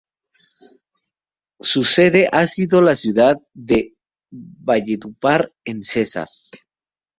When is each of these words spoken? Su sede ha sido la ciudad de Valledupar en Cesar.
Su 1.61 1.83
sede 1.83 2.27
ha 2.31 2.47
sido 2.47 2.81
la 2.81 2.95
ciudad 2.95 3.35
de 3.53 3.93
Valledupar 4.31 5.53
en 5.63 5.83
Cesar. 5.83 6.27